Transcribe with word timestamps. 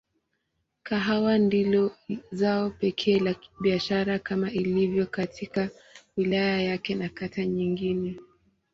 Kahawa 0.83 1.37
ndilo 1.37 1.91
zao 2.31 2.69
pekee 2.69 3.19
la 3.19 3.35
biashara 3.61 4.19
kama 4.19 4.51
ilivyo 4.51 5.05
katika 5.05 5.69
wilaya 6.17 6.61
yake 6.61 6.95
na 6.95 7.09
kata 7.09 7.45
nyingine. 7.45 8.19